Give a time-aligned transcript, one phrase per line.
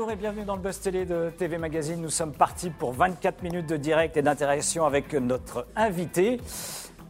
[0.00, 2.00] Bonjour et bienvenue dans le Buzz Télé de TV Magazine.
[2.00, 6.40] Nous sommes partis pour 24 minutes de direct et d'interaction avec notre invitée.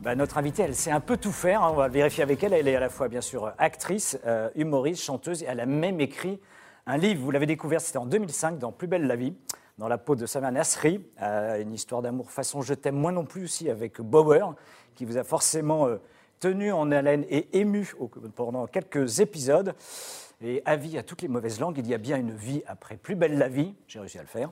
[0.00, 1.62] Bah, notre invitée, elle sait un peu tout faire.
[1.62, 1.68] hein.
[1.71, 2.53] On va vérifier avec elle.
[2.53, 5.45] Elle est à la fois, bien sûr, actrice, euh, humoriste, chanteuse.
[5.45, 6.40] Et elle a même écrit
[6.84, 7.22] un livre.
[7.22, 9.34] Vous l'avez découvert, c'était en 2005, dans Plus belle la vie,
[9.79, 11.00] dans la peau de Samia Nasri.
[11.22, 14.57] Euh, une histoire d'amour façon Je t'aime, moi non plus aussi, avec Bauer,
[14.96, 15.98] qui vous a forcément euh,
[16.41, 17.88] tenu en haleine et ému
[18.34, 19.77] pendant quelques épisodes.
[20.43, 23.14] Et avis à toutes les mauvaises langues, il y a bien une vie après Plus
[23.14, 23.75] belle la vie.
[23.86, 24.50] J'ai réussi à le faire.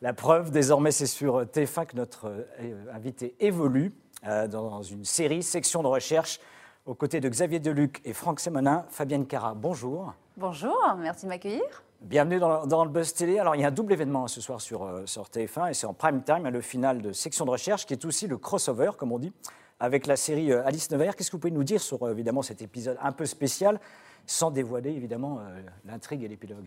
[0.00, 3.92] La preuve, désormais, c'est sur TF1 que notre euh, invité évolue
[4.26, 6.40] euh, dans une série, section de recherche,
[6.86, 8.86] aux côtés de Xavier Deluc et Franck Sémonin.
[8.88, 10.14] Fabienne Cara, bonjour.
[10.38, 11.82] Bonjour, merci de m'accueillir.
[12.00, 13.38] Bienvenue dans, dans le Buzz Télé.
[13.38, 15.86] Alors, il y a un double événement ce soir sur, euh, sur TF1 et c'est
[15.86, 19.12] en prime time, le final de section de recherche, qui est aussi le crossover, comme
[19.12, 19.34] on dit,
[19.80, 21.14] avec la série euh, Alice Nevers.
[21.14, 23.78] Qu'est-ce que vous pouvez nous dire sur, évidemment, cet épisode un peu spécial,
[24.26, 26.66] sans dévoiler, évidemment, euh, l'intrigue et l'épilogue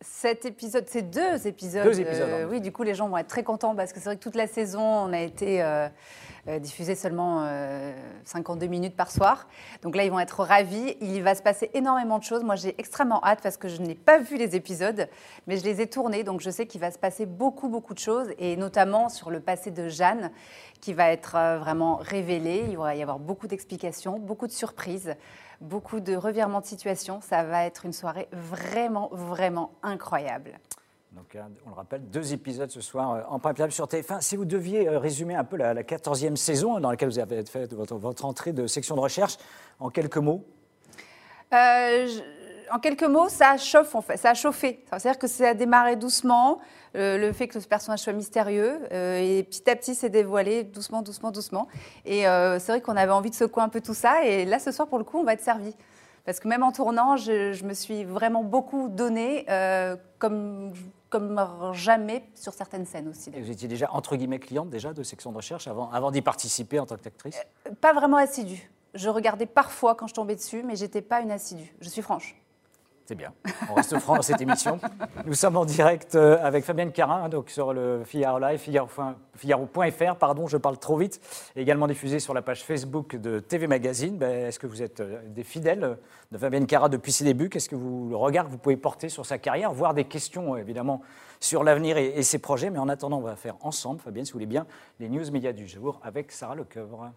[0.00, 1.84] Cet épisode, c'est deux épisodes.
[1.84, 4.06] Deux épisodes, euh, oui, du coup, les gens vont être très contents parce que c'est
[4.06, 5.62] vrai que toute la saison, on a été
[6.48, 7.92] euh, diffusé seulement euh,
[8.24, 9.48] 52 minutes par soir.
[9.82, 10.96] Donc là, ils vont être ravis.
[11.02, 12.42] Il va se passer énormément de choses.
[12.42, 15.08] Moi, j'ai extrêmement hâte parce que je n'ai pas vu les épisodes,
[15.46, 16.24] mais je les ai tournés.
[16.24, 19.40] Donc je sais qu'il va se passer beaucoup, beaucoup de choses et notamment sur le
[19.40, 20.30] passé de Jeanne
[20.80, 22.64] qui va être vraiment révélé.
[22.70, 25.16] Il va y avoir beaucoup d'explications, beaucoup de surprises.
[25.60, 27.20] Beaucoup de revirements de situation.
[27.20, 30.58] Ça va être une soirée vraiment, vraiment incroyable.
[31.12, 34.20] Donc, hein, on le rappelle, deux épisodes ce soir euh, en prime time sur TF1.
[34.20, 37.18] Si vous deviez euh, résumer un peu la, la 14e saison hein, dans laquelle vous
[37.18, 39.36] avez fait votre, votre entrée de section de recherche,
[39.80, 40.44] en quelques mots,
[41.52, 42.20] Euh, je-
[42.72, 44.84] en quelques mots, ça chauffe en fait, ça a chauffé.
[44.88, 46.58] C'est-à-dire que ça a démarré doucement,
[46.96, 50.64] euh, le fait que ce personnage soit mystérieux, euh, et petit à petit s'est dévoilé
[50.64, 51.68] doucement, doucement, doucement.
[52.04, 54.58] Et euh, c'est vrai qu'on avait envie de secouer un peu tout ça, et là
[54.58, 55.74] ce soir pour le coup, on va être servi.
[56.24, 60.74] Parce que même en tournant, je, je me suis vraiment beaucoup donné, euh, comme,
[61.08, 61.40] comme
[61.72, 63.30] jamais sur certaines scènes aussi.
[63.34, 66.20] et vous étiez déjà, entre guillemets, cliente déjà de section de recherche avant, avant d'y
[66.20, 67.40] participer en tant qu'actrice?
[67.80, 68.70] Pas vraiment assidue.
[68.92, 71.74] Je regardais parfois quand je tombais dessus, mais j'étais pas une assidue.
[71.80, 72.34] Je suis franche.
[73.08, 73.32] C'est bien.
[73.70, 74.78] On reste franc dans cette émission.
[75.24, 78.86] Nous sommes en direct euh, avec Fabienne Carin, hein, donc sur le Figaro Live, Figaro-
[79.34, 81.18] Figaro.fr, pardon, je parle trop vite,
[81.56, 84.18] également diffusé sur la page Facebook de TV Magazine.
[84.18, 85.96] Ben, Est-ce que vous êtes euh, des fidèles
[86.32, 87.48] de Fabienne Carin depuis ses débuts?
[87.48, 90.52] Qu'est-ce que vous, le regard que vous pouvez porter sur sa carrière, voire des questions
[90.54, 91.00] euh, évidemment
[91.40, 94.32] sur l'avenir et, et ses projets Mais en attendant, on va faire ensemble, Fabienne, si
[94.32, 94.66] vous voulez bien,
[95.00, 97.10] les news médias du jour avec Sarah Lecoeuvre.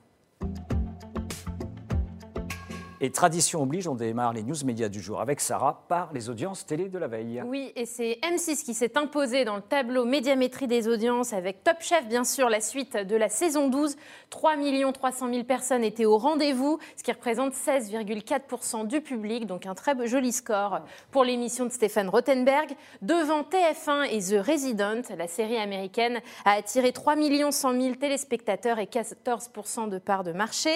[3.03, 6.67] Et tradition oblige, on démarre les news médias du jour avec Sarah par les audiences
[6.67, 7.41] télé de la veille.
[7.47, 11.77] Oui, et c'est M6 qui s'est imposé dans le tableau médiamétrie des audiences avec Top
[11.79, 13.95] Chef, bien sûr, la suite de la saison 12.
[14.29, 14.53] 3
[14.93, 19.95] 300 000 personnes étaient au rendez-vous, ce qui représente 16,4% du public, donc un très
[20.05, 22.69] joli score pour l'émission de Stéphane Rothenberg.
[23.01, 27.15] Devant TF1 et The Resident, la série américaine a attiré 3
[27.49, 30.69] 100 000 téléspectateurs et 14% de part de marché.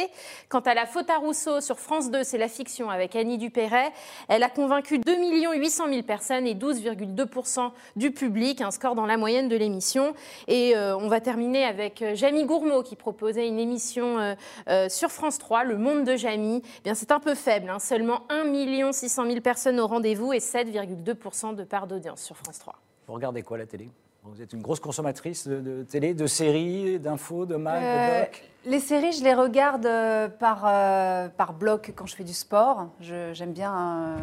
[0.49, 3.91] Quant à la faute à Rousseau sur France 2, c'est la fiction avec Annie Dupéret.
[4.27, 5.15] Elle a convaincu 2
[5.53, 10.13] 800 000 personnes et 12,2% du public, un score dans la moyenne de l'émission.
[10.47, 14.35] Et euh, on va terminer avec euh, Jamie Gourmaud qui proposait une émission
[14.67, 16.61] euh, sur France 3, Le Monde de Jamie.
[16.79, 20.39] Eh bien, c'est un peu faible, hein, seulement 1 600 000 personnes au rendez-vous et
[20.39, 22.75] 7,2% de part d'audience sur France 3.
[23.07, 23.89] Vous regardez quoi la télé?
[24.27, 28.21] Vous êtes une grosse consommatrice de, de télé, de séries, d'infos, de mag, de Euh,
[28.21, 32.33] doc les séries, je les regarde euh, par, euh, par bloc quand je fais du
[32.33, 32.87] sport.
[32.99, 34.17] J'aime bien.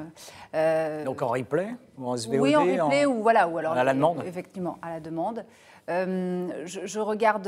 [0.57, 3.85] euh, Donc en replay ou en SVOD oui, en replay ou voilà, ou alors à
[3.85, 4.25] la demande.
[4.27, 5.45] Effectivement, à la demande.
[5.87, 7.45] Je, je regarde.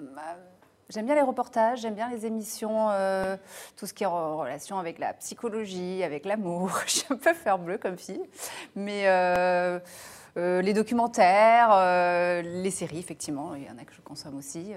[0.00, 0.20] bah,
[0.88, 3.36] J'aime bien les reportages, j'aime bien les émissions, euh,
[3.76, 6.70] tout ce qui est en relation avec la psychologie, avec l'amour.
[6.86, 8.20] Je suis un peu fleur bleue comme fille,
[8.74, 9.78] mais euh,
[10.36, 14.72] les documentaires, euh, les séries, effectivement, il y en a que je consomme aussi.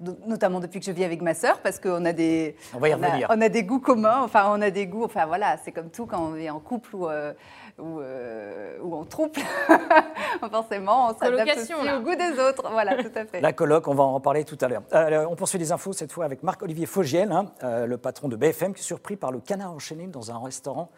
[0.00, 2.88] No- notamment depuis que je vis avec ma sœur, parce qu'on a des, On va
[2.88, 3.26] y a- revenir.
[3.30, 6.06] on a des goûts communs, enfin on a des goûts, enfin voilà, c'est comme tout
[6.06, 7.32] quand on est en couple ou, euh,
[7.78, 9.40] ou, euh, ou en trouble,
[10.50, 11.98] forcément on s'adapte aussi là.
[11.98, 13.40] au goût des autres, voilà, tout à fait.
[13.40, 14.82] La colloque, on va en reparler tout à l'heure.
[14.92, 18.36] Euh, on poursuit les infos cette fois avec Marc-Olivier Fogiel, hein, euh, le patron de
[18.36, 20.90] BFM, qui est surpris par le canard enchaîné dans un restaurant.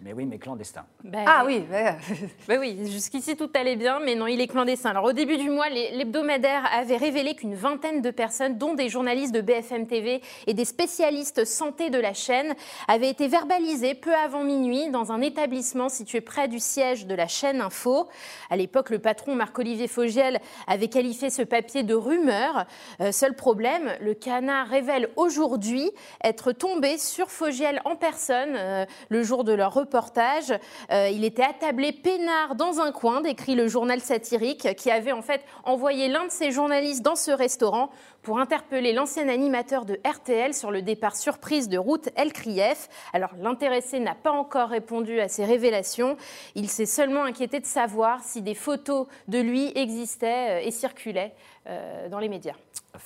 [0.00, 0.84] Mais oui, mais clandestin.
[1.04, 1.64] Ben, Ah oui.
[2.48, 4.90] Ben oui, jusqu'ici tout allait bien, mais non, il est clandestin.
[4.90, 8.88] Alors au début du mois, les- l'hebdomadaire avait révélé qu'une vingtaine de personnes dont des
[8.88, 12.54] journalistes de BFM TV et des spécialistes santé de la chaîne,
[12.88, 17.26] avaient été verbalisés peu avant minuit dans un établissement situé près du siège de la
[17.26, 18.08] chaîne Info.
[18.50, 22.66] À l'époque, le patron Marc-Olivier Fogiel avait qualifié ce papier de rumeur.
[23.00, 25.90] Euh, seul problème, le canard révèle aujourd'hui
[26.22, 30.52] être tombé sur Fogiel en personne euh, le jour de leur reportage.
[30.90, 35.22] Euh, il était attablé peinard dans un coin, décrit le journal satirique, qui avait en
[35.22, 37.90] fait envoyé l'un de ses journalistes dans ce restaurant
[38.26, 42.88] pour interpeller l'ancien animateur de RTL sur le départ surprise de route El Krief.
[43.12, 46.16] Alors l'intéressé n'a pas encore répondu à ces révélations.
[46.56, 51.36] Il s'est seulement inquiété de savoir si des photos de lui existaient euh, et circulaient
[51.68, 52.56] euh, dans les médias.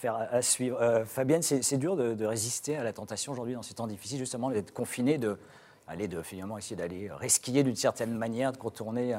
[0.02, 0.80] À suivre.
[0.80, 4.48] Euh, Fabienne, c'est dur de, résister à la tentation aujourd'hui dans ces temps difficiles, justement,
[4.48, 5.38] d'être confiné, de,
[5.86, 9.14] aller finalement essayer d'aller resquiller d'une certaine manière, de contourner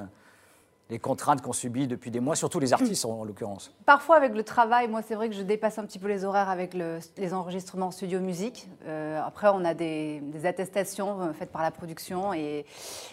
[0.92, 3.74] les contraintes qu'on subit depuis des mois, surtout les artistes en, l'occurrence.
[3.86, 6.50] Parfois avec le travail, moi c'est vrai que je dépasse un petit peu les horaires
[6.50, 8.68] avec les enregistrements en studio musique.
[8.86, 12.66] Euh, après on a des, attestations euh, faites par la production et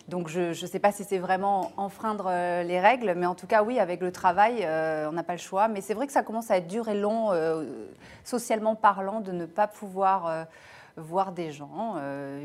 [0.09, 3.47] donc je ne sais pas si c'est vraiment enfreindre euh, les règles, mais en tout
[3.47, 4.67] cas oui avec le travail
[5.09, 5.69] on n'a pas le choix.
[5.69, 7.31] Mais c'est vrai que ça commence à être dur et long
[8.25, 10.47] socialement parlant de ne pas pouvoir
[10.99, 11.97] voir des gens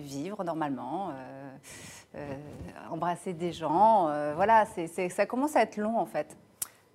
[0.02, 1.12] vivre normalement.
[2.16, 2.32] Euh,
[2.92, 4.08] embrasser des gens.
[4.08, 6.38] Euh, voilà, c'est, ça commence à être long en fait.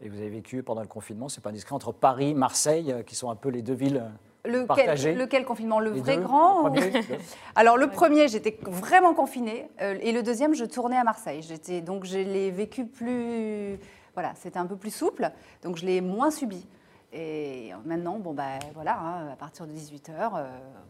[0.00, 3.16] Et vous avez vécu pendant le confinement, c'est pas indiscret, entre Paris, Marseille, euh, qui
[3.16, 4.05] sont un peu les deux villes
[4.44, 5.81] Lequel, lequel, confinement?
[5.81, 6.72] Le vrai grand
[7.56, 9.69] Alors le premier, j'étais vraiment confinée.
[9.81, 11.43] et le deuxième, je tournais à Marseille.
[11.43, 13.78] J'étais, donc je l'ai vécu plus...
[14.14, 15.31] Voilà, c'était un peu plus souple.
[15.64, 16.64] Donc je l'ai moins subi.
[17.12, 20.31] Et maintenant, bon, ben voilà, hein, à partir de 18h,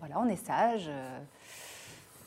[0.00, 0.90] voilà, on est sage.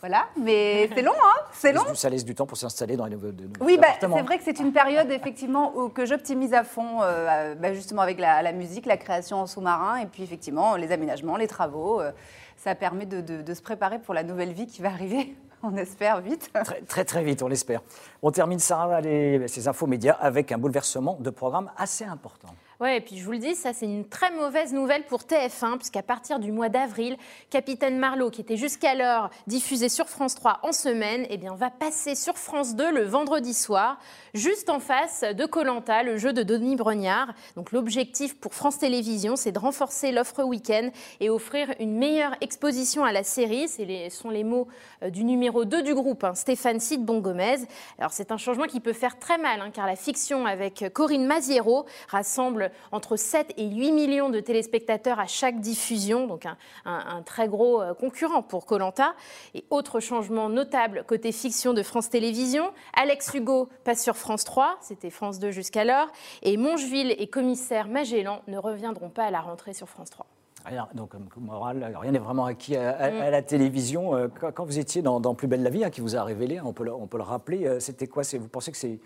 [0.02, 1.94] Voilà, mais c'est long, hein C'est long.
[1.94, 4.60] Ça laisse du temps pour s'installer dans les nouveaux, Oui, bah, c'est vrai que c'est
[4.60, 8.98] une période effectivement où, que j'optimise à fond, euh, bah, justement avec la, musique, la
[8.98, 12.02] création en sous-marin, et puis effectivement les aménagements, les travaux.
[12.02, 12.12] Euh,
[12.58, 15.36] ça permet de, se préparer pour la nouvelle vie qui va arriver.
[15.64, 16.52] On espère vite.
[16.66, 17.82] Très très, très vite, on l'espère.
[18.24, 22.48] On termine Sarah les, ces infos médias avec un bouleversement de programme assez important.
[22.82, 25.78] Ouais, et puis je vous le dis, ça c'est une très mauvaise nouvelle pour TF1,
[25.78, 27.16] puisqu'à partir du mois d'avril,
[27.52, 32.16] Capitaine Marlowe, qui était jusqu'alors diffusé sur France 3 en semaine, eh bien, va passer
[32.16, 34.00] sur France 2 le vendredi soir,
[34.34, 37.36] juste en face de Colanta, le jeu de Denis Brognard.
[37.56, 40.90] Donc l'objectif pour France Télévisions, c'est de renforcer l'offre week-end
[41.20, 43.68] et offrir une meilleure exposition à la série.
[43.68, 44.68] Ce sont les mots
[45.04, 47.58] euh, du numéro 2 du groupe, hein, Stéphane Cid Bongomez.
[48.00, 51.28] Alors c'est un changement qui peut faire très mal, hein, car la fiction avec Corinne
[51.28, 56.46] Maziero rassemble entre 7 et 8 millions de téléspectateurs à chaque diffusion, donc
[56.86, 59.14] un, très gros euh, concurrent pour Colanta.
[59.54, 64.78] Et autre changement notable côté fiction de France Télévisions, Alex Hugo passe sur France 3,
[64.82, 66.08] c'était France 2 jusqu'alors,
[66.42, 70.26] et Mongeville et commissaire Magellan ne reviendront pas à la rentrée sur France 3.
[70.66, 73.32] Rien, donc, comme moral, rien n'est vraiment acquis à, mm.
[73.32, 74.16] la télévision.
[74.16, 76.74] Euh, quand, vous étiez dans, Plus belle la vie, hein, qui vous a révélé, on
[76.74, 78.24] peut le, on peut le rappeler, euh, c'était quoi?
[78.34, 79.00] Vous pensez que c'est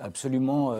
[0.00, 0.74] absolument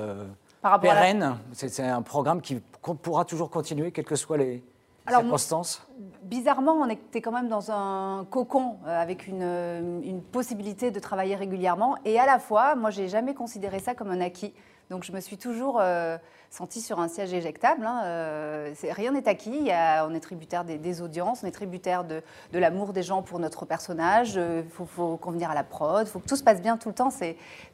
[0.80, 1.38] pérenne.
[1.52, 2.60] C'est un programme qui
[3.02, 4.62] pourra toujours continuer, quelles que soient les
[5.08, 5.86] circonstances
[6.22, 11.36] Bizarrement, on était quand même dans un cocon euh, avec une, une, possibilité de travailler
[11.36, 11.96] régulièrement.
[12.04, 14.54] Et à la fois, moi, j'ai jamais considéré ça comme un acquis.
[14.90, 16.16] Donc, je me suis toujours euh,
[16.50, 17.86] sentie sur un siège éjectable.
[17.86, 18.02] Hein.
[18.04, 19.70] Euh, rien n'est acquis.
[20.06, 22.22] on est tributaire des, audiences, on est tributaire de,
[22.52, 24.34] de l'amour des gens pour notre personnage.
[24.36, 26.88] Il faut, faut, convenir à la prod, il faut que tout se passe bien tout
[26.88, 27.10] le temps.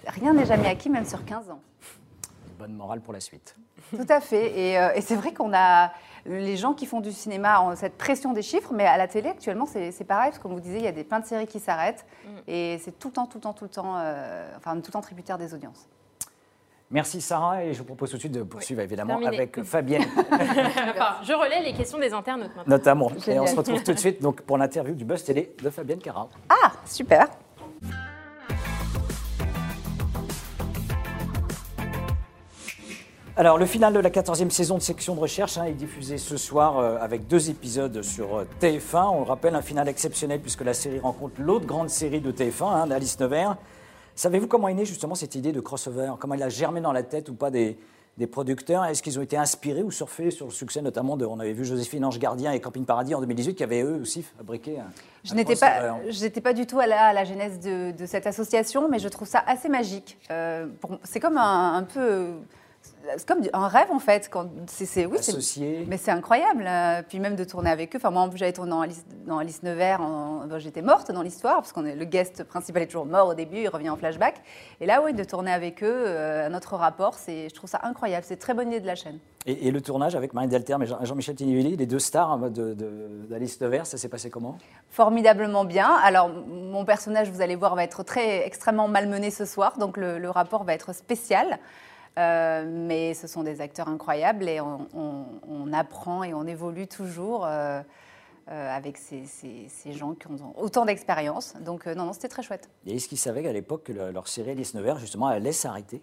[0.07, 1.61] Rien n'est jamais acquis, même sur 15 ans
[2.61, 3.57] bonne morale pour la suite.
[3.91, 4.77] Tout à fait.
[4.79, 5.93] Euh, et, c'est vrai qu'on a
[6.27, 9.31] les gens qui font du cinéma ont cette pression des chiffres, mais à la télé
[9.31, 11.47] actuellement c'est pareil, parce que comme vous disiez, il y a des plein de séries
[11.47, 12.29] qui s'arrêtent, mm.
[12.47, 14.93] et c'est tout le temps, tout le temps, tout le temps, euh, enfin tout le
[14.93, 15.89] temps tributaire des audiences.
[16.91, 20.03] Merci Sarah et je vous propose tout de suite de poursuivre évidemment avec Fabienne.
[21.23, 22.77] je relais les questions des internautes maintenant.
[22.77, 23.13] Notamment.
[23.29, 26.01] Et on se retrouve tout de suite donc, pour l'interview du Buzz Télé de Fabienne
[26.01, 26.29] Cara.
[26.49, 27.29] Ah, super.
[33.41, 36.37] Alors, le final de la 14e saison de Section de Recherche hein, est diffusé ce
[36.37, 39.15] soir euh, avec deux épisodes sur euh, TF1.
[39.15, 42.91] On rappelle un final exceptionnel puisque la série rencontre l'autre grande série de TF1, hein,
[42.91, 43.57] Alice Nevers.
[44.15, 46.13] Savez-vous comment est née justement cette idée de crossover?
[46.21, 47.79] Comment elle a germé dans la tête ou pas des,
[48.31, 48.85] producteurs?
[48.85, 51.65] Est-ce qu'ils ont été inspirés ou surfés sur le succès notamment de, on avait vu
[51.65, 54.91] Joséphine Ange Gardien et Camping Paradis en 2018 qui avaient eux aussi fabriqué un,
[55.25, 55.95] je n'étais pas,
[56.43, 59.43] pas du tout à la, à la genèse de, cette association, mais je trouve ça
[59.47, 60.19] assez magique.
[60.31, 60.67] Euh,
[61.05, 62.35] c'est comme un, peu
[63.17, 64.29] c'est comme un rêve en fait.
[64.31, 65.85] Quand c'est, c'est- oui, c'est- Associé.
[65.89, 66.65] mais c'est incroyable.
[66.67, 67.99] euh, Puis même de tourner avec eux.
[67.99, 70.01] Enfin, moi, j'avais tourné dans Alice, dans Alice Nevers.
[70.01, 73.35] en- j'étais morte dans l'histoire, parce qu'on est le guest principal est toujours mort au
[73.35, 74.43] début, il revient en flashback.
[74.81, 78.25] Et là, oui, de tourner avec eux, euh, notre rapport, c'est, je trouve ça incroyable.
[78.27, 79.19] C'est une très bonne idée de la chaîne.
[79.47, 82.51] Et, et le tournage avec Marine Delterme et Jean- Jean-Michel Tinivelli, les deux stars hein,
[82.51, 84.59] de- de- d'Alice Nevers, ça s'est passé comment?
[84.91, 85.89] Formidablement bien.
[86.05, 90.19] Alors, mon personnage, vous allez voir, va être très extrêmement malmené ce soir, donc le,
[90.19, 91.59] le rapport va être spécial.
[92.21, 96.87] Euh, mais ce sont des acteurs incroyables et on, on- on apprend et on évolue
[96.87, 97.81] toujours euh,
[98.51, 101.55] euh, avec ces, ces- ces gens qui ont autant d'expérience.
[101.61, 102.69] Donc, non, non, c'était très chouette.
[102.87, 106.03] Et est-ce qu'ils savaient qu'à l'époque, que le- leur série Alice Nevers, justement, allait s'arrêter?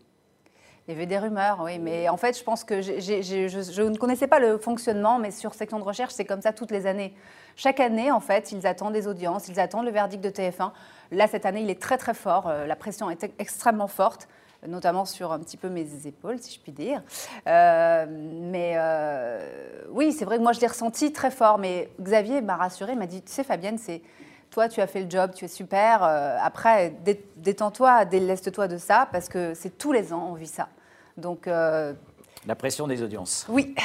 [0.88, 3.98] Il y avait des rumeurs, oui, mais en fait, je pense que je, je ne
[3.98, 7.14] connaissais pas le fonctionnement, mais sur section de recherche, c'est comme ça toutes les années.
[7.58, 10.72] Chaque année, en fait, ils attendent des audiences, ils attendent le verdict de TF1.
[11.12, 12.48] Là, cette année, il est très très fort.
[12.66, 14.30] La pression est extrêmement forte,
[14.66, 17.02] notamment sur un petit peu mes épaules, si je puis dire.
[17.48, 21.58] Euh, mais euh, oui, c'est vrai que moi, je l'ai ressenti très fort.
[21.58, 24.02] Mais Xavier m'a rassuré, m'a dit, tu sais, Fabienne, c'est
[24.50, 26.04] toi, tu as fait le job, tu es super.
[26.04, 30.48] euh, après, dé- détends-toi, déleste-toi de ça, parce que c'est tous les ans, on vit
[30.48, 30.70] ça.
[31.18, 33.46] Donc, La pression des audiences.
[33.50, 33.76] oui.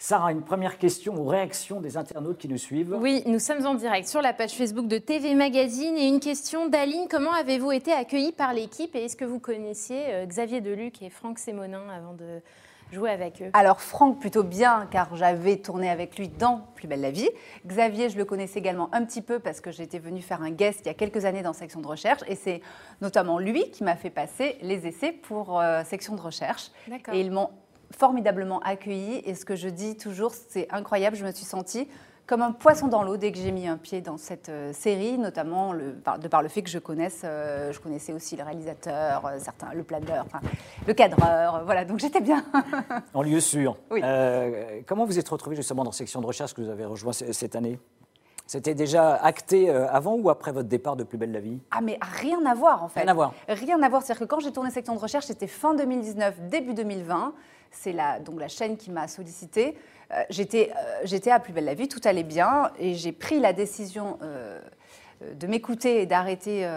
[0.00, 3.74] Sarah, une première question ou réaction des internautes qui nous suivent Oui, nous sommes en
[3.74, 7.08] direct sur la page Facebook de TV Magazine et une question d'Aline.
[7.10, 11.10] Comment avez-vous été accueillis par l'équipe et est-ce que vous connaissiez euh, Xavier Deluc et
[11.10, 12.40] Franck Sémonin avant de
[12.92, 13.50] jouer avec eux?
[13.54, 17.28] Alors, Franck, plutôt bien, car j'avais tourné avec lui dans Plus belle la vie.
[17.66, 20.82] Xavier, je le connaissais également un petit peu parce que j'étais venue faire un guest
[20.84, 22.20] il y a quelques années dans Section de recherche.
[22.28, 22.60] Et c'est
[23.00, 26.70] notamment lui qui m'a fait passer les essais pour euh, Section de recherche.
[26.86, 27.14] D'accord.
[27.14, 27.50] Et ils m'ont
[27.96, 29.22] formidablement accueilli.
[29.24, 31.16] Et ce que je dis toujours, c'est incroyable.
[31.16, 31.88] Je me suis sentie
[32.26, 35.16] comme un poisson dans l'eau dès que j'ai mis un pied dans cette euh, série,
[35.16, 39.24] notamment le- de par le fait que je connaisse, euh, je connaissais aussi le réalisateur,
[39.24, 40.40] euh, certains, le planeur, enfin,
[40.86, 41.54] le cadreur.
[41.54, 42.44] euh, voilà, donc j'étais bien.
[43.14, 43.78] En lieu sûr.
[43.90, 44.02] Oui.
[44.86, 47.78] Comment vous êtes retrouvé justement dans section de recherche que vous avez rejoint cette année?
[48.46, 51.60] C'était déjà acté avant ou après votre départ de Plus belle la vie?
[51.70, 53.00] Ah, mais rien à voir en fait.
[53.00, 53.32] Rien à voir.
[53.48, 54.02] Rien à voir.
[54.02, 57.32] C'est-à-dire que quand j'ai tourné Section de recherche, c'était fin 2019, début 2020.
[57.70, 59.76] C'est la, donc la chaîne qui m'a sollicité.
[60.12, 62.70] Euh, j'étais, euh, j'étais à Plus belle la vie, tout allait bien.
[62.78, 64.60] Et j'ai pris la décision euh,
[65.34, 66.68] de m'écouter et d'arrêter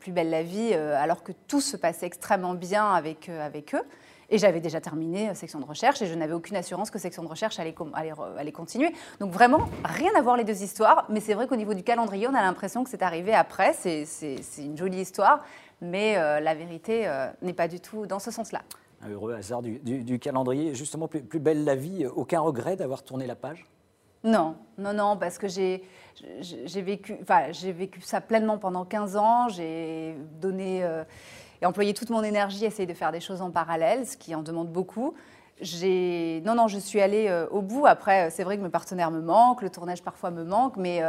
[0.00, 3.82] Plus belle la vie alors que tout se passait extrêmement bien avec, avec eux.
[4.28, 7.28] Et j'avais déjà terminé section de recherche et je n'avais aucune assurance que section de
[7.28, 8.92] recherche allait, allait allait continuer.
[9.20, 11.06] Donc vraiment, rien à voir les deux histoires.
[11.08, 13.72] Mais c'est vrai qu'au niveau du calendrier, on a l'impression que c'est arrivé après.
[13.74, 15.44] C'est c'est- c'est une jolie histoire,
[15.80, 17.08] mais la vérité
[17.42, 18.62] n'est pas du tout dans ce sens-là.
[19.10, 20.74] Heureux hasard du, calendrier.
[20.74, 23.66] Justement, plus, belle la vie, aucun regret d'avoir tourné la page?
[24.24, 25.82] Non, non, non, parce que j'ai
[26.82, 29.48] vécu, enfin, j'ai vécu ça pleinement pendant 15 ans.
[29.48, 31.04] J'ai donné euh,
[31.62, 34.34] et employé toute mon énergie à essayer de faire des choses en parallèle, ce qui
[34.34, 35.14] en demande beaucoup.
[35.60, 37.86] J'ai non, non, je suis allée euh, au bout.
[37.86, 41.02] Après, euh, c'est vrai que mes partenaires me manquent, le tournage parfois me manque, mais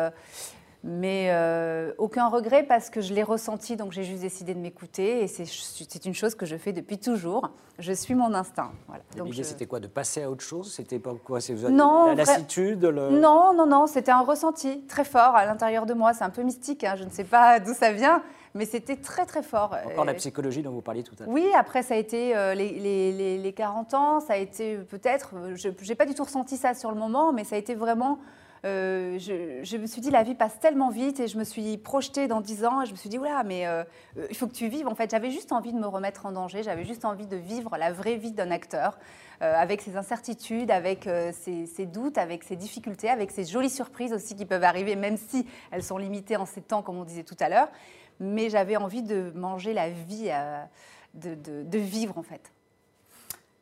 [0.83, 5.23] mais euh, aucun regret parce que je l'ai ressenti, donc j'ai juste décidé de m'écouter
[5.23, 7.49] et c'est une chose que je fais depuis toujours.
[7.79, 8.71] Je suis mon instinct.
[8.87, 9.03] Voilà.
[9.17, 10.73] Donc L'idée, je- c'était quoi De passer à autre chose?
[10.73, 15.35] C'était pas quoi C'est la lassitude le- Non, non, non, c'était un ressenti très fort
[15.35, 16.13] à l'intérieur de moi.
[16.13, 18.23] C'est un peu mystique, hein, je ne sais pas d'où ça vient,
[18.55, 19.75] mais c'était très très fort.
[19.85, 21.29] Encore la Euh, psychologie dont vous parliez tout à l'heure.
[21.33, 24.77] Oui, après ça a été euh, les, les- les- les 40 ans, ça a été
[24.77, 27.55] euh, peut-être, euh, je n'ai pas du tout ressenti ça sur le moment, mais ça
[27.55, 28.17] a été vraiment,
[28.65, 32.27] euh, je, me suis dit la vie passe tellement vite et je me suis projetée
[32.27, 33.83] dans 10 ans et je me suis dit, oula, mais euh,
[34.17, 34.87] euh, il faut que tu vives.
[34.87, 37.77] En fait, j'avais juste envie de me remettre en danger, j'avais juste envie de vivre
[37.77, 38.97] la vraie vie d'un acteur,
[39.39, 44.45] avec ses incertitudes, avec ses, doutes, avec ses difficultés, avec ses jolies surprises aussi qui
[44.45, 47.47] peuvent arriver, même si elles sont limitées en ces temps, comme on disait tout à
[47.47, 47.69] l'heure.
[48.19, 50.31] Mais j'avais envie de manger la vie,
[51.13, 52.51] de vivre en fait.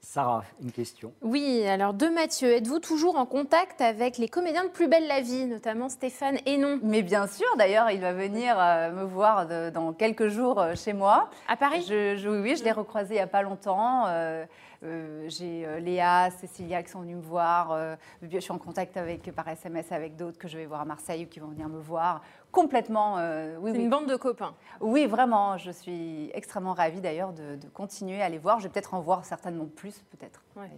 [0.07, 1.12] Sarah, une question.
[1.24, 5.19] Oui, alors de Mathieu, êtes-vous toujours en contact avec les comédiens de Plus belle la
[5.19, 6.79] vie, notamment Stéphane Hénon?
[6.83, 10.75] Mais bien sûr, d'ailleurs, il va venir euh, me voir de- dans quelques jours euh,
[10.75, 11.31] chez moi.
[11.47, 11.83] à Paris?
[11.89, 14.03] Je, je- oui, oui, je l'ai recroisé il n'y a pas longtemps.
[14.05, 14.45] Euh,
[14.83, 17.71] euh, J'ai euh, Léa, Cécilia qui sont venues me voir.
[17.71, 20.85] Euh, je suis en contact avec, par SMS avec d'autres que je vais voir à
[20.85, 22.21] Marseille ou qui vont venir me voir.
[22.55, 24.53] Complètement, euh, oui, une bande de copains.
[24.79, 25.57] Oui, vraiment.
[25.57, 28.59] Je suis extrêmement ravie d'ailleurs de, de continuer à les voir.
[28.59, 30.41] Je vais peut-être en voir certainement plus, peut-être.
[30.55, 30.71] Ouais.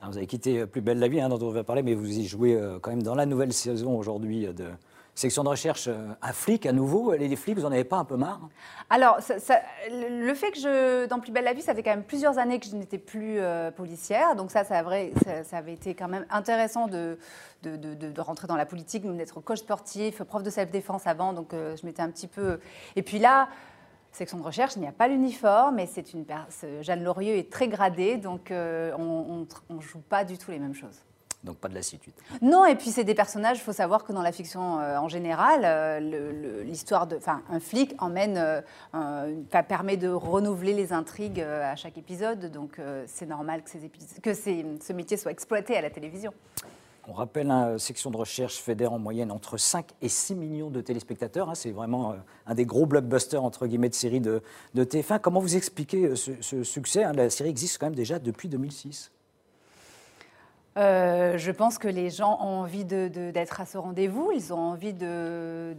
[0.00, 1.94] Alors, vous avez quitté euh, Plus belle la vie, hein, dont on va parler, mais
[1.94, 4.66] vous y jouez euh, quand même dans la nouvelle saison aujourd'hui euh, de
[5.16, 7.12] section de recherche euh, un flic à nouveau.
[7.14, 8.40] Les, flics, vous n'en avez pas un peu marre
[8.90, 11.90] Alors, ça- ça- le fait que je, dans Plus belle la vie, ça fait quand
[11.90, 14.36] même plusieurs années que je n'étais plus euh, policière.
[14.36, 17.18] Donc ça, ça, avait été quand même intéressant de,
[18.18, 21.32] rentrer dans la politique, d'être coach sportif, prof de self-défense avant.
[21.32, 22.60] Donc euh, je m'étais un petit peu...
[22.94, 23.48] Et puis là,
[24.12, 26.24] section de recherche, il n'y a pas l'uniforme et c'est une
[26.82, 31.02] Jeanne Lorieux est très gradée, donc on ne joue pas du tout les mêmes choses.
[31.46, 32.12] Donc pas de lassitude.
[32.42, 35.08] Non, et puis c'est des personnages, il faut savoir que dans la fiction euh, en
[35.08, 37.16] général, euh, l'histoire de.
[37.16, 38.62] Enfin, un flic emmène.
[39.68, 44.92] permet de renouveler les intrigues à chaque épisode, donc c'est normal que, ces que ce
[44.92, 46.32] métier soit exploité à la télévision.
[47.08, 50.70] On rappelle, la hein, section de recherche fédère en moyenne entre 5 et 6 millions
[50.70, 51.48] de téléspectateurs.
[51.48, 51.54] Hein.
[51.54, 54.42] c'est vraiment euh, un des gros blockbusters entre guillemets de série de,
[54.74, 55.20] TF1.
[55.20, 57.12] Comment vous expliquez euh, ce, succès hein?
[57.12, 59.12] La série existe quand même déjà depuis 2006.
[60.76, 64.92] Euh, je pense que les gens ont envie d'être à ce rendez-vous, ils ont envie
[64.92, 65.74] de,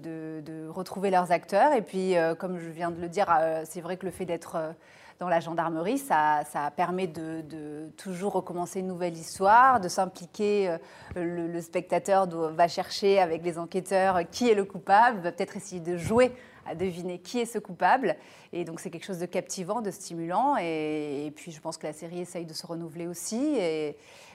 [0.70, 1.74] retrouver leurs acteurs.
[1.74, 3.28] Et puis, comme je viens de le dire,
[3.66, 4.76] c'est vrai que le fait d'être
[5.20, 6.44] dans la gendarmerie, ça,
[6.76, 10.70] permet de, toujours recommencer une nouvelle histoire, de s'impliquer.
[11.16, 15.82] Euh, le, spectateur va chercher avec les enquêteurs qui est le coupable, va peut-être essayer
[15.82, 16.32] de jouer
[16.70, 18.16] à deviner qui est ce coupable.
[18.54, 20.56] Et donc c'est quelque chose de captivant, de stimulant.
[20.58, 23.58] Et, puis je pense que la série essaye de se renouveler aussi,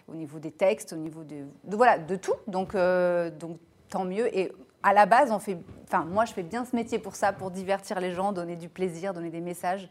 [0.08, 2.34] au niveau des textes, au niveau de, voilà, de tout.
[2.46, 4.34] Donc, euh, donc tant mieux.
[4.36, 7.32] Et à la base, on fait, enfin moi je fais bien ce métier pour ça,
[7.32, 9.88] pour divertir les gens, donner du plaisir, donner des messages.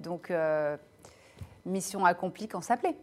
[0.00, 0.76] Donc, euh,
[1.64, 2.96] mission accomplie quand ça plaît.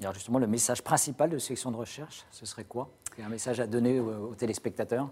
[0.00, 2.90] Alors justement, le message principal de section de recherche, ce serait quoi?
[3.22, 5.08] Un message à donner aux, téléspectateurs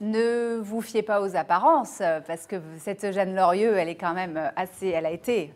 [0.00, 4.50] ne vous fiez pas aux apparences, parce que cette Jeanne Lorieux, elle est quand même
[4.56, 5.52] assez, elle a été,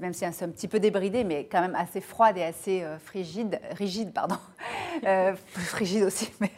[0.00, 2.82] même si elle est un petit peu débridée, mais quand même assez froide et assez
[2.82, 4.36] euh, frigide, rigide, pardon,
[5.06, 6.30] euh, frigide aussi.
[6.40, 6.50] Mais...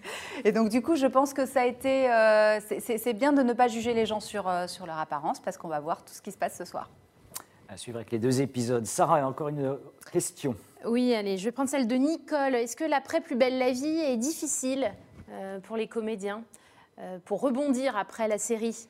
[0.44, 2.08] Et donc du coup, je pense que ça a été,
[2.80, 5.80] c'est bien de ne pas juger les gens sur, sur leur apparence, parce qu'on va
[5.80, 6.90] voir tout ce qui se passe ce soir.
[7.68, 8.86] À suivre avec les deux épisodes.
[8.86, 9.76] Sarah, encore une
[10.12, 10.54] question.
[10.84, 12.54] Oui, allez, je vais prendre celle de Nicole.
[12.54, 14.92] Est-ce que l'après Plus belle la vie est difficile
[15.30, 16.44] euh, pour les comédiens
[17.00, 18.86] euh, pour rebondir après la série?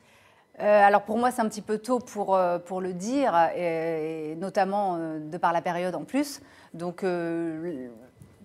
[0.59, 4.97] Euh, alors pour moi, c'est un petit peu tôt pour, pour le dire, et, notamment
[5.19, 6.41] de par la période en plus.
[6.73, 7.03] Donc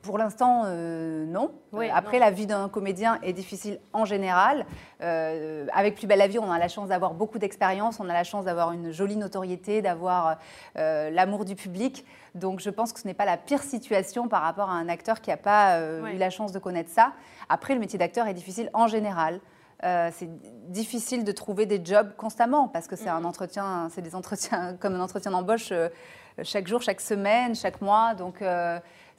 [0.03, 1.53] pour l'instant, euh, non.
[1.75, 4.67] Euh, après, la vie d'un comédien est difficile en général.
[5.01, 8.13] Euh, avec Plus belle la vie, on a la chance d'avoir beaucoup d'expérience, on a
[8.13, 10.39] la chance d'avoir une jolie notoriété, d'avoir
[10.75, 12.05] l'amour du public.
[12.35, 15.21] Donc, je pense que ce n'est pas la pire situation par rapport à un acteur
[15.21, 17.13] qui n'a pas eu la chance de connaître ça.
[17.49, 19.41] Après, le métier d'acteur est difficile en général.
[19.83, 20.29] C'est
[20.71, 24.95] difficile de trouver des jobs constamment parce que c'est un entretien, c'est des entretiens comme
[24.95, 25.73] un entretien d'embauche
[26.43, 28.15] chaque jour, chaque semaine, chaque mois.
[28.15, 28.43] Donc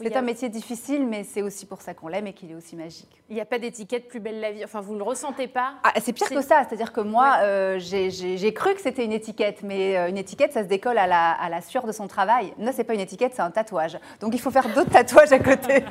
[0.03, 2.75] c'est un métier difficile, mais c'est aussi pour ça qu'on l'aime et qu'il est aussi
[2.75, 3.21] magique.
[3.29, 4.63] Il n'y a pas d'étiquette plus belle la vie.
[4.63, 6.63] Enfin, vous ne le ressentez pas ah, C'est pire que ça.
[6.67, 10.63] C'est-à-dire que moi, euh, j'ai cru que c'était une étiquette, mais euh, une étiquette, ça
[10.63, 12.53] se décolle à la, à la sueur de son travail.
[12.57, 13.97] Non, c'est pas une étiquette, c'est un tatouage.
[14.19, 15.83] Donc il faut faire d'autres tatouages à côté.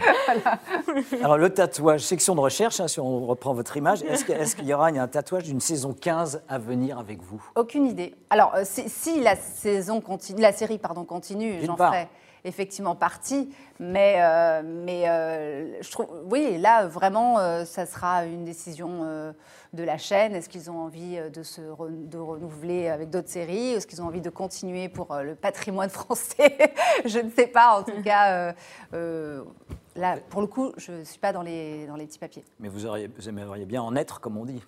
[1.23, 4.75] Alors le tatouage, section de recherche, hein, si on reprend votre image, est-ce qu'il y
[4.75, 7.43] aura un tatouage d'une saison 15 à venir avec vous?
[7.57, 8.15] Aucune idée.
[8.31, 12.09] Alors euh, si, la saison continue, la série pardon continue, j'en ferai
[12.45, 13.51] effectivement partie.
[13.79, 19.33] Mais, euh, mais euh, je trouve, oui, là, vraiment, euh, ça sera une décision
[19.73, 20.35] de la chaîne.
[20.35, 23.73] Est-ce qu'ils ont envie de se de renouveler avec d'autres séries?
[23.73, 26.73] Est-ce qu'ils ont envie de continuer pour le patrimoine français?
[27.05, 27.79] Je ne sais pas.
[27.79, 28.55] En tout cas,
[28.93, 32.45] là, pour le coup, je ne suis pas dans les, dans les petits papiers.
[32.61, 34.63] Mais vous, auriez, vous aimeriez bien en être, comme on dit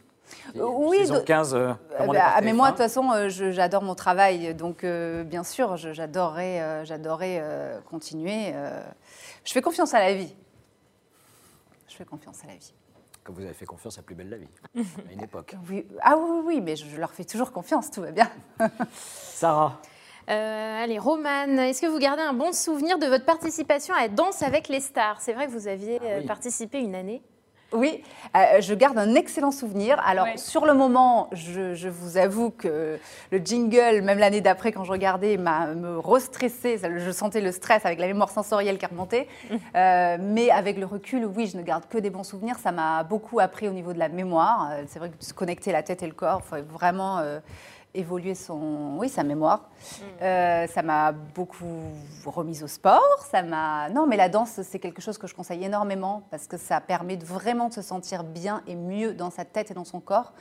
[0.54, 4.54] oui, saison 15, euh, bah, mais moi, de toute façon, euh, j'adore mon travail.
[4.54, 7.42] Donc, euh, bien sûr, j'adorerais j'adorerais
[7.88, 8.54] continuer.
[9.44, 10.34] je fais confiance à la vie.
[11.88, 12.72] Je fais confiance à la vie.
[13.22, 14.48] Comme vous avez fait confiance à Plus belle la vie,
[15.08, 15.56] à une époque.
[15.70, 18.30] Oui, ah oui, oui, mais je, leur fais toujours confiance, tout va bien.
[18.92, 19.80] Sarah
[20.26, 24.68] allez, Romane, est-ce que vous gardez un bon souvenir de votre participation à Danse avec
[24.68, 25.20] les stars?
[25.20, 27.22] C'est vrai que vous aviez ah participé une année.
[27.74, 28.02] Oui,
[28.36, 30.00] euh, je garde un excellent souvenir.
[30.06, 32.98] Alors, sur le moment, je, vous avoue que
[33.30, 36.78] le jingle, même l'année d'après, quand je regardais, m'a me restressé.
[36.78, 39.26] Je sentais le stress avec la mémoire sensorielle qui remontait.
[39.50, 39.54] Mmh.
[39.74, 42.58] Euh, mais avec le recul, oui, je ne garde que des bons souvenirs.
[42.58, 44.70] Ça m'a beaucoup appris au niveau de la mémoire.
[44.70, 47.20] Euh, c'est vrai que se connecter la tête et le corps, il faut vraiment
[47.94, 49.60] évoluer son, oui, sa mémoire.
[49.60, 50.02] Mm.
[50.22, 51.92] Euh, ça m'a beaucoup
[52.26, 53.26] remise au sport.
[53.30, 56.56] Ça m'a, non, mais la danse, c'est quelque chose que je conseille énormément parce que
[56.56, 59.84] ça permet de vraiment de se sentir bien et mieux dans sa tête et dans
[59.84, 60.32] son corps.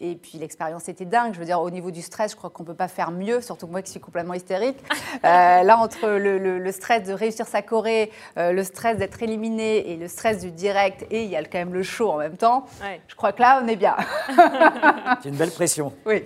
[0.00, 1.34] Et puis l'expérience était dingue.
[1.34, 3.66] Je veux dire, au niveau du stress, je crois qu'on peut pas faire mieux, surtout
[3.66, 4.78] moi qui suis complètement hystérique.
[5.24, 9.96] Euh, là, entre le, stress de réussir sa choré, euh, le stress d'être éliminé et
[9.96, 12.66] le stress du direct, et il y a quand même le show en même temps,
[13.08, 13.96] je crois que là, on est bien.
[15.22, 15.92] c'est une belle pression.
[16.06, 16.24] Oui.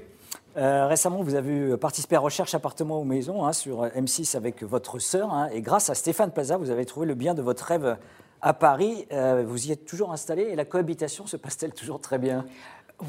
[0.56, 4.98] Euh, récemment, vous avez participé à Recherche appartement ou maison hein, sur M6 avec votre
[4.98, 5.32] sœur.
[5.32, 7.96] Hein, et grâce à Stéphane Plaza, vous avez trouvé le bien de votre rêve
[8.42, 9.06] à Paris.
[9.12, 12.44] Euh, vous y êtes toujours installé et la cohabitation se passe-t-elle toujours très bien?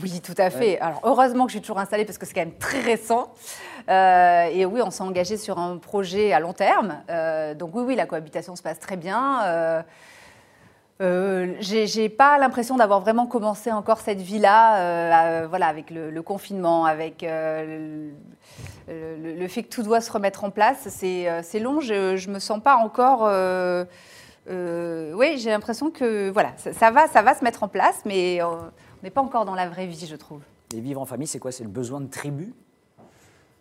[0.01, 0.79] Oui, tout à fait.
[0.79, 3.32] Alors, heureusement que je suis toujours installée parce que c'est quand même très récent.
[3.89, 7.03] Euh, et oui, on s'est engagé sur un projet à long terme.
[7.10, 9.84] Euh, donc oui, oui, la cohabitation se passe très bien.
[11.03, 15.11] Euh, euh, j'ai pas l'impression d'avoir vraiment commencé encore cette vie-là, euh,
[15.43, 18.09] à- voilà, avec le, le confinement, avec euh,
[18.87, 20.87] le, fait que tout doit se remettre en place.
[20.89, 21.79] C'est euh, long.
[21.79, 23.25] Je, je me sens pas encore.
[23.25, 23.85] euh,
[24.49, 28.01] euh, oui, j'ai l'impression que voilà, ça, ça va, ça va se mettre en place,
[28.05, 30.41] mais euh, on n'est pas encore dans la vraie vie, je trouve.
[30.75, 31.51] Et vivre en famille, c'est quoi?
[31.51, 32.53] C'est le besoin de tribu?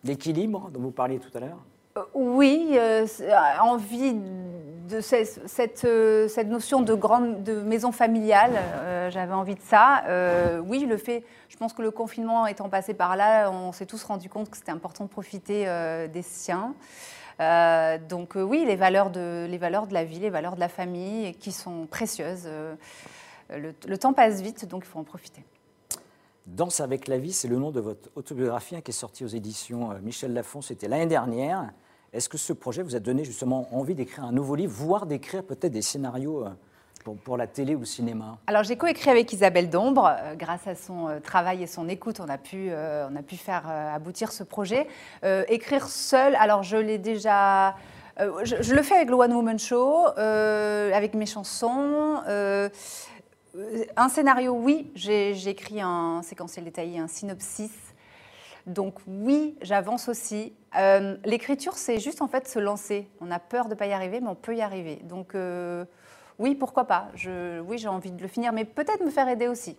[0.03, 1.57] L'équilibre dont vous parliez tout à l'heure?
[1.97, 4.19] Euh, Oui, euh, euh, envie de
[5.01, 10.03] cette, euh, cette notion de grande de maison familiale, euh, j'avais envie de ça.
[10.07, 13.85] Euh, oui, le fait, je pense que le confinement étant passé par là, on s'est
[13.85, 15.65] tous rendu compte que c'était important de profiter
[16.11, 16.73] des siens.
[18.09, 21.33] Donc oui, les valeurs, de, les valeurs de la vie, les valeurs de la famille
[21.35, 22.47] qui sont précieuses.
[23.49, 25.43] Le, temps passe vite, donc il faut en profiter.
[26.45, 29.29] Danse avec la vie, c'est le nom de votre autobiographie hein, qui est sortie aux
[29.29, 31.71] éditions Michel Lafon, c'était l'année dernière.
[32.13, 35.43] Est-ce que ce projet vous a donné justement envie d'écrire un nouveau livre, voire d'écrire
[35.43, 38.37] peut-être des scénarios euh, pour, la télé ou le cinéma?
[38.45, 40.15] Alors j'ai coécrit avec Isabelle Dombre.
[40.15, 42.69] Euh, grâce à son euh, travail et son écoute, on a pu,
[43.35, 44.87] faire aboutir ce projet.
[45.47, 47.75] Écrire seul, alors je l'ai déjà...
[48.19, 52.21] je, je le fais avec le One Woman Show, avec mes chansons.
[52.27, 57.71] un scénario, oui, j'ai écrit un séquentiel détaillé, un synopsis.
[58.67, 60.53] Donc oui, j'avance aussi.
[60.77, 63.07] Euh, L'écriture, c'est juste en fait se lancer.
[63.21, 64.97] On a peur de ne pas y arriver, mais on peut y arriver.
[65.03, 65.85] Donc euh,
[66.39, 67.09] oui, pourquoi pas.
[67.67, 69.75] Oui, j'ai envie de le finir, mais peut-être me faire aider aussi.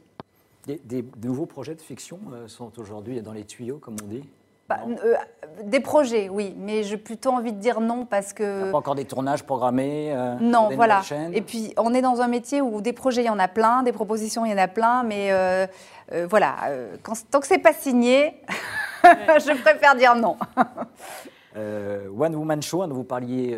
[0.67, 4.07] des, des- de nouveaux projets de fiction euh, sont aujourd'hui dans les tuyaux, comme on
[4.07, 4.25] dit?
[4.69, 5.15] Bah, euh,
[5.63, 8.71] des projets, oui, mais j'ai plutôt envie de dire non parce que...
[8.71, 11.03] pas encore des tournages programmés euh, Non, voilà.
[11.33, 13.83] Et puis, on est dans un métier où des projets, il y en a plein,
[13.83, 15.67] des propositions, il y en a plein, mais euh,
[16.13, 16.57] euh, voilà,
[17.03, 18.41] quand, tant que c'est pas signé,
[19.03, 20.37] je préfère dire non.
[21.57, 23.57] One Woman Show, hein, dont vous parliez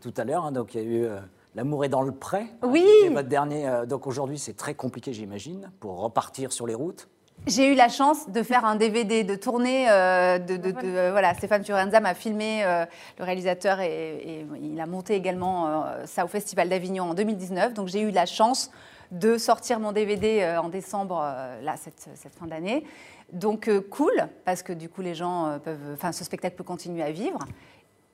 [0.00, 0.44] tout à l'heure.
[0.44, 1.08] hein, donc il y a eu
[1.54, 2.48] L'amour est dans le prêt.
[2.62, 2.84] hein, Oui.
[3.12, 3.84] votre dernier.
[3.86, 7.08] donc aujourd'hui, c'est très compliqué, j'imagine, pour repartir sur les routes.
[7.46, 9.86] J'ai eu la chance de faire un DVD, de tourner.
[9.90, 12.86] euh, de, de- de- euh, voilà, Stéphane Fiorenza m'a filmé, euh,
[13.18, 17.74] le réalisateur, et, et il a monté également euh, ça au Festival d'Avignon en 2019.
[17.74, 18.70] Donc j'ai eu la chance
[19.10, 21.20] de sortir mon DVD en décembre,
[21.62, 22.84] là, cette, cette fin d'année.
[23.32, 25.92] Donc cool, parce que du coup, les gens peuvent.
[25.92, 27.38] Enfin, ce spectacle peut continuer à vivre.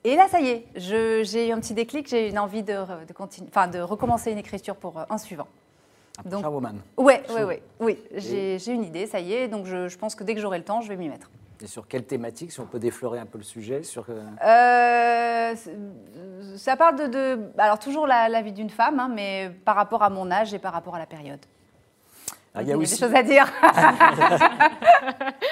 [0.03, 2.73] Et là, ça y est, j'ai eu un petit déclic, j'ai eu une envie de,
[2.73, 5.47] re- de, recommencer une écriture pour un suivant.
[6.25, 6.79] Un Donc- Woman.
[6.97, 10.13] Ouais, ouais, ouais, oui, j'ai j'ai une idée, ça y est, donc je, je pense
[10.15, 11.29] que dès que j'aurai le temps, je vais m'y mettre.
[11.63, 15.55] Et sur quelle thématique, si on peut déflorer un peu le sujet sur, euh, Euh,
[16.57, 20.01] ça parle de, de- alors toujours la, la vie d'une femme, hein, mais par rapport
[20.03, 21.39] à mon âge et par rapport à la période.
[22.55, 23.45] ah, Il y a aussi des choses à dire.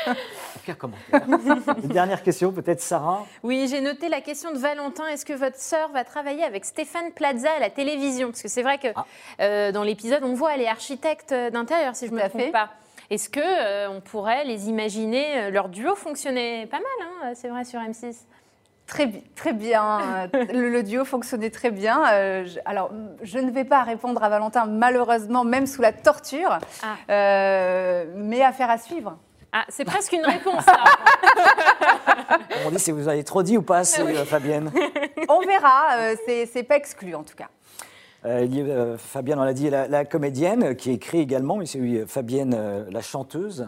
[0.71, 1.75] aucun commentaire.
[1.83, 3.25] Une dernière question, peut-être Sarah.
[3.43, 5.05] Oui, j'ai noté la question de Valentin.
[5.07, 8.27] Est-ce que votre sœur va travailler avec Stéphane Plaza à la télévision?
[8.29, 9.05] Parce que c'est vrai que Ah.
[9.41, 12.69] euh, dans l'épisode, on voit elle est architecte d'intérieur, si je ne me trompe pas.
[13.09, 17.47] Est-ce que euh, on pourrait les imaginer euh, Leur duo fonctionnait pas mal, hein, c'est
[17.47, 18.15] vrai, sur M6.
[18.85, 20.27] Très, bi- très bien.
[20.33, 22.03] euh, Le, le duo fonctionnait très bien.
[22.11, 22.91] Euh, je- alors,
[23.23, 26.95] je ne vais pas répondre à Valentin, malheureusement, même sous la torture, Ah.
[27.11, 29.17] euh, mais affaire à suivre.
[29.51, 30.63] Ah, c'est presque une réponse.
[32.49, 34.71] Comme on dit, si vous avez trop dit ou pas assez, euh, Fabienne
[35.29, 37.47] On verra, euh, c'est c'est pas exclu en tout cas.
[38.25, 41.19] Euh, il y a, euh, Fabienne, on l'a dit, la, la comédienne euh, qui écrit
[41.19, 43.67] également, mais c'est oui, Fabienne, euh, la chanteuse.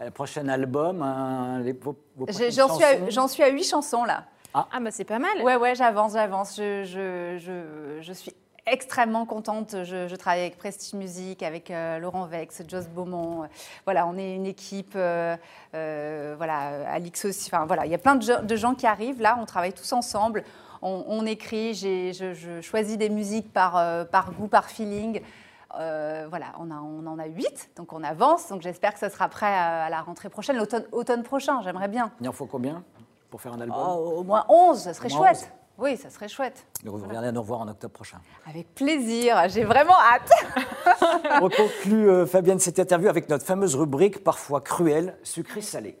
[0.00, 3.42] Euh, prochain album, un- les, vos, vos J'ai- prochaines J'en suis, à- chansons j'en suis
[3.44, 4.24] à huit chansons là.
[4.54, 5.40] Ah, bah c'est pas mal.
[5.42, 6.56] Ouais, ouais, j'avance, j'avance.
[6.56, 8.32] Je, je, je, je suis
[8.66, 9.74] extrêmement contente.
[9.84, 13.48] Je, je travaille avec Prestige Music, avec euh, Laurent Vex, Joss Beaumont.
[13.84, 14.94] Voilà, on est une équipe.
[14.96, 15.36] euh,
[15.74, 17.50] euh, voilà, Alix aussi.
[17.52, 19.36] Enfin, voilà, il y a plein de, gens- de gens qui arrivent là.
[19.40, 20.44] On travaille tous ensemble.
[20.82, 21.74] On, on écrit.
[21.74, 25.20] Je, je choisis des musiques par, euh, par goût, par feeling.
[25.80, 28.48] Euh, voilà, on, a, on en a huit, donc on avance.
[28.48, 31.62] Donc j'espère que ça sera prêt à, à la rentrée prochaine, l'automne automne prochain.
[31.62, 32.10] J'aimerais bien.
[32.20, 32.84] Il en faut combien
[33.30, 33.78] pour faire un album?
[33.78, 35.50] Oh, au moins 11, ça serait moins chouette.
[35.82, 36.64] Oui, ça serait chouette.
[36.84, 38.18] Donc vous reviendrez nous revoir en octobre prochain.
[38.46, 40.30] Avec plaisir, j'ai vraiment hâte.
[41.42, 45.98] On conclut, euh, Fabienne, cette interview avec notre fameuse rubrique, parfois cruelle, sucré-salé.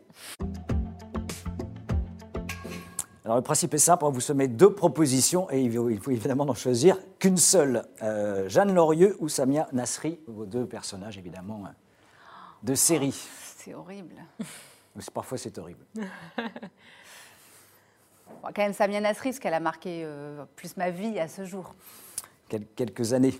[3.24, 6.10] Alors le principe est simple, on vous soumet deux propositions et il faut, il faut
[6.12, 7.84] évidemment en choisir qu'une seule.
[8.02, 11.70] Euh, Jeanne Lorieux ou Samia Nasri, vos deux personnages évidemment euh,
[12.62, 13.14] de série.
[13.56, 14.14] C'est horrible.
[15.12, 15.84] Parfois c'est horrible.
[18.42, 21.44] Bon, quand même Samia Nasri, parce qu'elle a marqué euh, plus ma vie à ce
[21.44, 21.74] jour.
[22.48, 23.34] Quel- quelques années.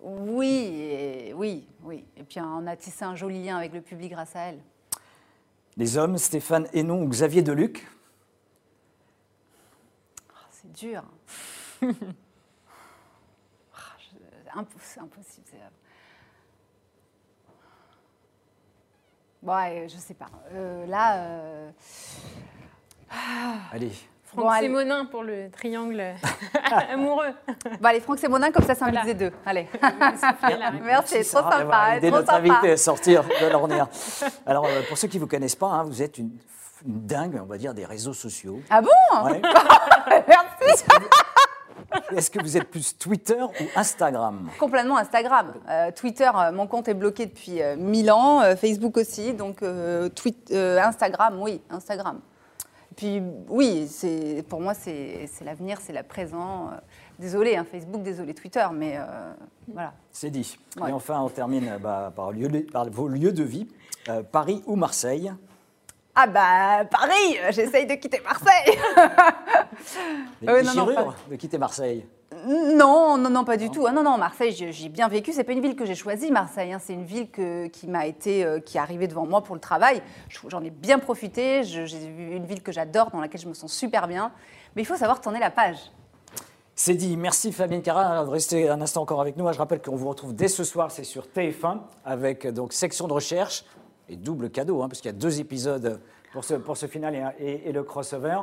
[0.00, 2.04] Oui, et- oui, oui.
[2.16, 4.60] Et puis on a tissé un joli lien avec le public grâce à elle.
[5.76, 7.86] Les hommes, Stéphane Hénon ou Xavier Deluc?
[10.30, 11.02] Ah, C'est dur.
[14.58, 15.44] Ah, C'est impossible.
[15.50, 15.56] c'est-
[19.42, 20.30] Bon, ouais, je sais pas.
[20.52, 21.70] Euh, là, euh,
[23.70, 23.92] Allez,
[24.26, 24.52] Franck Bon.
[24.60, 26.02] Sémonin pour le triangle
[26.92, 27.32] amoureux.
[27.80, 29.04] bon, allez, Franck Sémonin, comme ça, c'est un Voilà.
[29.04, 29.36] mix des deux.
[29.46, 29.68] Allez.
[29.98, 30.24] Merci.
[30.82, 32.38] Merci, trop sympa, aidé trop notre sympa.
[32.52, 33.88] invité à sortir de l'ornière.
[34.44, 36.30] Alors, euh, pour ceux qui ne vous connaissent pas, hein, vous êtes une,
[36.86, 38.60] une dingue, on va dire, des réseaux sociaux.
[38.68, 38.88] Ah bon?
[39.24, 39.40] Ouais.
[40.28, 40.84] Merci.
[42.10, 44.50] Est-ce que vous êtes plus Twitter ou Instagram?
[44.58, 45.54] Complètement Instagram.
[45.68, 48.42] Euh, Twitter, euh, mon compte est bloqué depuis euh, 1000 ans.
[48.42, 49.34] euh, Facebook aussi.
[49.34, 52.20] Donc, euh, tweet- euh, Instagram, oui, Instagram.
[52.96, 53.86] Puis, oui,
[54.48, 56.68] pour moi, c'est, l'avenir, c'est la présent.
[56.68, 56.76] Euh,
[57.18, 59.02] désolé, hein, Facebook, désolé, Twitter, mais euh,
[59.68, 59.92] voilà.
[60.10, 60.58] C'est dit.
[60.80, 60.88] Ouais.
[60.88, 63.68] Et enfin, on termine euh, bah, par, lieu de- par vos lieux de vie,
[64.08, 65.30] euh, Paris ou Marseille?
[66.14, 68.78] Ah bah, Paris, j'essaye de quitter Marseille.
[70.40, 72.06] Les Euh, non, non, déchirures de quitter Marseille.
[72.46, 73.86] Non, non, non, pas du tout.
[73.86, 75.32] Ah non, non, Marseille, j'ai bien vécu.
[75.32, 76.72] C'est pas une ville que j'ai choisie, Marseille.
[76.72, 76.78] hein.
[76.82, 79.60] C'est une ville que- qui m'a été, euh, qui est arrivée devant moi pour le
[79.60, 80.02] travail.
[80.28, 81.62] Je- J'en ai bien profité.
[81.62, 84.32] J'ai vu une ville que j'adore, dans laquelle je me sens super bien.
[84.74, 85.78] Mais il faut savoir tourner la page.
[86.74, 87.16] C'est dit.
[87.16, 89.50] Merci Fabienne Cara de rester un instant encore avec nous.
[89.52, 93.12] Je rappelle qu'on vous retrouve dès ce soir, c'est sur TF1 avec donc section de
[93.14, 93.64] recherche
[94.08, 96.00] et double cadeau, hein, parce qu'il y a deux épisodes
[96.36, 98.40] pour ce, pour ce final et, et- et le crossover.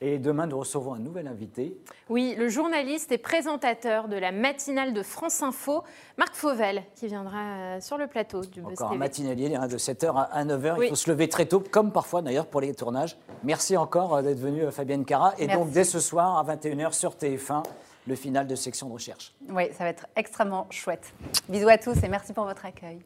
[0.00, 1.76] Et demain, nous recevons un nouvel invité.
[2.08, 5.84] Oui, le journaliste et présentateur de la matinale de France Info,
[6.18, 9.78] Marc Fauvel, qui viendra euh, sur le plateau du Buzz Encore un matinalier hein, de
[9.78, 10.74] 7h à 9h.
[10.76, 10.86] Oui.
[10.86, 13.16] Il faut se lever très tôt, comme parfois d'ailleurs pour les tournages.
[13.44, 15.32] Merci encore euh, d'être venu, euh, Fabienne Cara.
[15.38, 15.62] Et Merci.
[15.62, 17.62] donc, dès ce soir, à 21h sur TF1,
[18.08, 19.32] le final de section de recherche.
[19.50, 21.12] Oui, ça va être extrêmement chouette.
[21.48, 22.98] Bisous à tous et merci pour votre accueil.